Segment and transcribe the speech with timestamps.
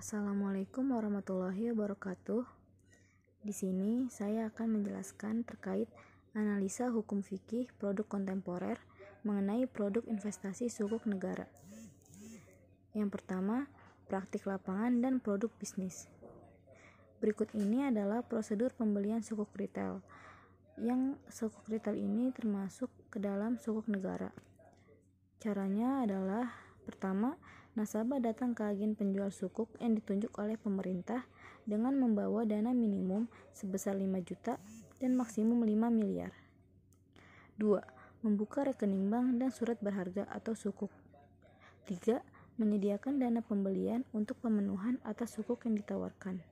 [0.00, 2.48] Assalamualaikum warahmatullahi wabarakatuh.
[3.44, 5.92] Di sini saya akan menjelaskan terkait
[6.32, 8.80] analisa hukum fikih produk kontemporer
[9.28, 11.44] mengenai produk investasi sukuk negara.
[12.96, 13.68] Yang pertama,
[14.08, 16.08] praktik lapangan dan produk bisnis.
[17.20, 20.00] Berikut ini adalah prosedur pembelian sukuk retail.
[20.80, 24.32] Yang sukuk retail ini termasuk ke dalam sukuk negara.
[25.44, 26.48] Caranya adalah
[26.88, 27.36] pertama,
[27.80, 31.24] Nasabah datang ke agen penjual sukuk yang ditunjuk oleh pemerintah
[31.64, 33.24] dengan membawa dana minimum
[33.56, 34.60] sebesar 5 juta
[35.00, 36.28] dan maksimum 5 miliar.
[37.56, 37.80] 2.
[38.20, 40.92] Membuka rekening bank dan surat berharga atau sukuk.
[41.88, 42.20] 3.
[42.60, 46.44] Menyediakan dana pembelian untuk pemenuhan atas sukuk yang ditawarkan.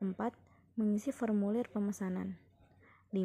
[0.00, 0.16] 4.
[0.80, 2.40] Mengisi formulir pemesanan.
[3.12, 3.20] 5.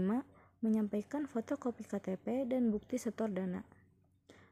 [0.59, 3.63] Menyampaikan fotokopi KTP dan bukti setor dana.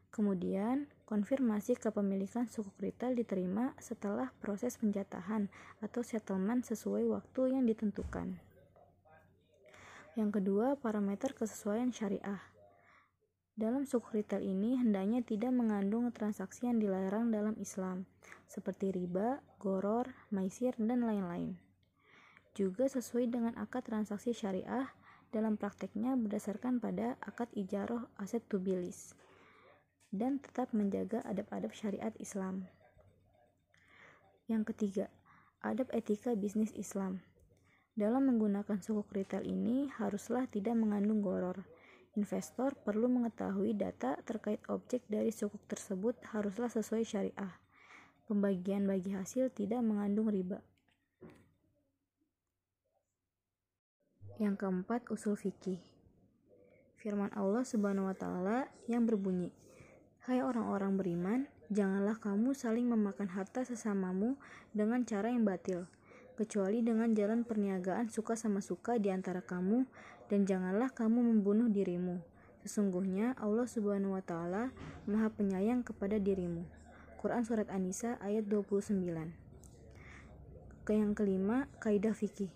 [0.08, 5.52] Kemudian, konfirmasi kepemilikan sukuk retail diterima setelah proses penjatahan
[5.84, 8.40] atau settlement sesuai waktu yang ditentukan.
[10.16, 12.40] Yang kedua, parameter kesesuaian syariah.
[13.59, 18.08] Dalam sukuk retail ini hendaknya tidak mengandung transaksi yang dilarang dalam Islam,
[18.48, 21.59] seperti riba, goror, maisir, dan lain-lain.
[22.56, 24.88] Juga sesuai dengan akad transaksi syariah
[25.36, 29.12] dalam prakteknya berdasarkan pada akad ijaroh aset tubilis
[30.12, 32.67] dan tetap menjaga adab-adab syariat Islam.
[34.52, 35.06] Yang ketiga,
[35.64, 37.23] adab etika bisnis Islam.
[37.95, 41.64] Dalam menggunakan sukuk retail ini haruslah tidak mengandung goror.
[42.20, 47.56] Investor perlu mengetahui data terkait objek dari sukuk tersebut haruslah sesuai syariah.
[48.28, 50.59] Pembagian bagi hasil tidak mengandung riba.
[54.40, 55.80] Yang keempat, usul fikih.
[57.00, 59.53] Firman Allah Subhanahu wa taala yang berbunyi,
[60.22, 64.38] Hai orang-orang beriman, janganlah kamu saling memakan harta sesamamu
[64.69, 65.89] dengan cara yang batil,
[66.38, 69.89] kecuali dengan jalan perniagaan suka sama suka di antara kamu,
[70.30, 72.22] dan janganlah kamu membunuh dirimu.
[72.62, 74.69] Sesungguhnya Allah Subhanahu wa taala
[75.09, 76.69] Maha Penyayang kepada dirimu.
[77.17, 79.01] Quran surat An-Nisa ayat 29.
[80.85, 82.53] Ke yang kelima, kaidah fikih.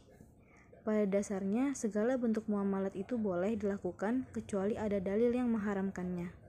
[0.85, 6.44] Pada dasarnya, segala bentuk muamalat itu boleh dilakukan kecuali ada dalil yang mengharamkannya.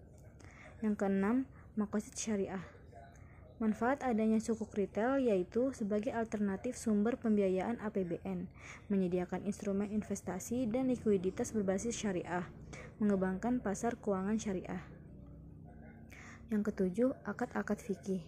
[0.85, 1.37] Yang keenam,
[1.77, 2.61] makosid syariah.
[3.57, 8.45] Manfaat adanya sukuk retail yaitu sebagai alternatif sumber pembiayaan APBN,
[8.93, 12.45] menyediakan instrumen investasi dan likuiditas berbasis syariah,
[13.01, 14.85] mengembangkan pasar keuangan syariah.
[16.53, 18.21] Yang ketujuh, akad-akad fikih.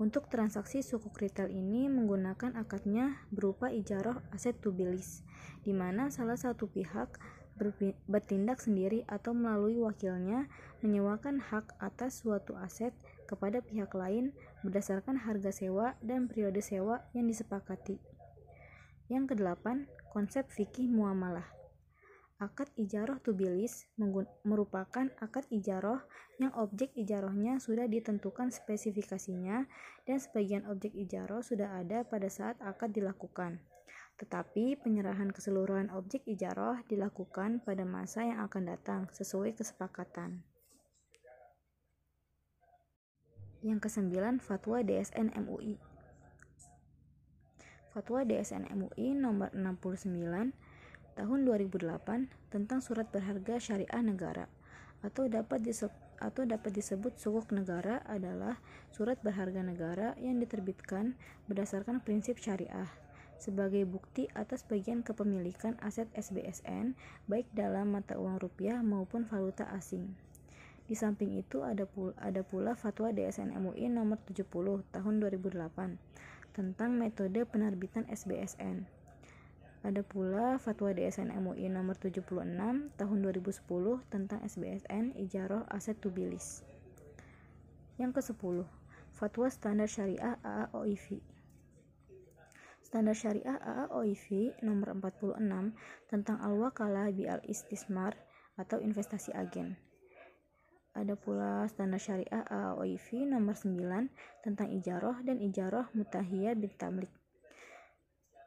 [0.00, 5.20] Untuk transaksi sukuk retail ini menggunakan akadnya berupa ijaroh aset tubilis,
[5.68, 7.16] di mana salah satu pihak
[8.06, 10.46] bertindak sendiri atau melalui wakilnya
[10.84, 12.92] menyewakan hak atas suatu aset
[13.24, 17.98] kepada pihak lain berdasarkan harga sewa dan periode sewa yang disepakati.
[19.08, 21.46] Yang kedelapan, konsep fikih muamalah.
[22.36, 23.88] Akad ijaroh tubilis
[24.44, 26.04] merupakan akad ijaroh
[26.36, 29.64] yang objek ijarohnya sudah ditentukan spesifikasinya
[30.04, 33.64] dan sebagian objek ijaroh sudah ada pada saat akad dilakukan
[34.16, 40.40] tetapi penyerahan keseluruhan objek ijaroh dilakukan pada masa yang akan datang sesuai kesepakatan.
[43.60, 45.76] Yang kesembilan, Fatwa DSN MUI.
[47.92, 50.52] Fatwa DSN MUI nomor 69
[51.16, 54.44] tahun 2008 tentang surat berharga syariah negara
[55.00, 58.56] atau dapat disebut atau dapat disebut sukuk negara adalah
[58.88, 61.12] surat berharga negara yang diterbitkan
[61.44, 62.88] berdasarkan prinsip syariah
[63.36, 66.96] sebagai bukti atas bagian kepemilikan aset SBSN
[67.28, 70.16] baik dalam mata uang rupiah maupun valuta asing.
[70.86, 76.90] Di samping itu ada pula, ada pula fatwa DSN MUI nomor 70 tahun 2008 tentang
[76.94, 78.86] metode penerbitan SBSN.
[79.82, 82.30] Ada pula fatwa DSN MUI nomor 76
[82.96, 83.66] tahun 2010
[84.10, 86.62] tentang SBSN Ijaroh Aset Tubilis.
[87.98, 88.66] Yang ke-10,
[89.16, 91.35] Fatwa Standar Syariah AAOIV
[92.86, 95.42] Standar Syariah AAOIV nomor 46
[96.06, 98.14] tentang al-wakalah bi al-istismar
[98.54, 99.74] atau investasi agen.
[100.94, 103.74] Ada pula Standar Syariah AAOIV nomor 9
[104.46, 107.10] tentang ijaroh dan ijaroh mutahiyah bin tamlik.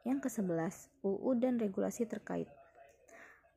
[0.08, 2.48] Yang ke-11, UU dan regulasi terkait.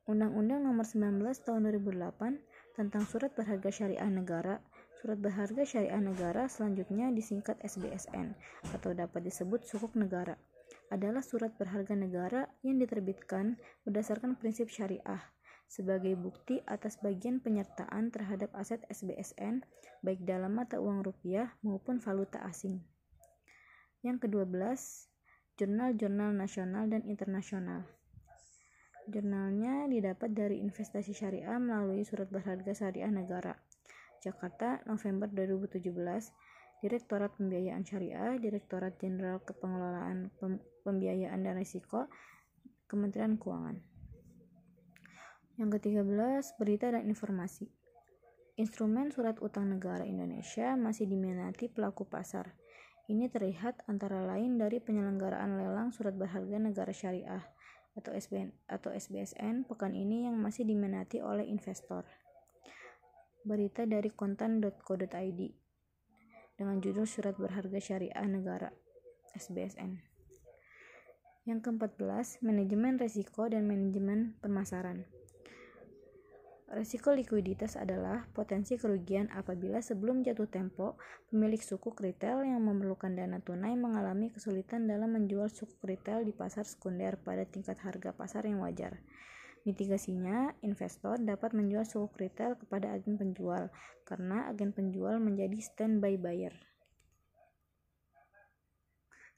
[0.04, 1.16] Undang-Undang nomor 19
[1.48, 4.60] tahun 2008 tentang surat berharga syariah negara
[5.00, 8.36] Surat berharga syariah negara selanjutnya disingkat SBSN
[8.72, 10.36] atau dapat disebut sukuk negara
[10.94, 15.34] adalah surat berharga negara yang diterbitkan berdasarkan prinsip syariah
[15.66, 19.66] sebagai bukti atas bagian penyertaan terhadap aset SBSN
[20.06, 22.78] baik dalam mata uang rupiah maupun valuta asing.
[24.04, 24.54] Yang ke-12,
[25.58, 27.88] jurnal-jurnal nasional dan internasional.
[29.10, 33.58] Jurnalnya didapat dari investasi syariah melalui surat berharga syariah negara.
[34.22, 35.90] Jakarta, November 2017,
[36.82, 40.32] Direktorat Pembiayaan Syariah, Direktorat Jenderal Kepengelolaan
[40.82, 42.10] Pembiayaan dan Risiko,
[42.90, 43.78] Kementerian Keuangan.
[45.54, 47.70] Yang ke-13, berita dan informasi.
[48.58, 52.54] Instrumen surat utang negara Indonesia masih diminati pelaku pasar.
[53.10, 57.42] Ini terlihat antara lain dari penyelenggaraan lelang surat berharga negara syariah
[57.94, 62.02] atau SBN atau SBSN pekan ini yang masih diminati oleh investor.
[63.44, 65.40] Berita dari kontan.co.id
[66.54, 68.70] dengan judul surat berharga syariah negara
[69.34, 69.98] SBSN.
[71.44, 75.04] Yang ke-14, manajemen risiko dan manajemen pemasaran.
[76.74, 80.96] Risiko likuiditas adalah potensi kerugian apabila sebelum jatuh tempo,
[81.28, 86.66] pemilik suku retail yang memerlukan dana tunai mengalami kesulitan dalam menjual suku retail di pasar
[86.66, 88.98] sekunder pada tingkat harga pasar yang wajar.
[89.64, 93.72] Mitigasinya, investor dapat menjual suku retail kepada agen penjual
[94.04, 96.52] karena agen penjual menjadi standby buyer.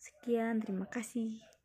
[0.03, 1.56] Sekian, terima kasih.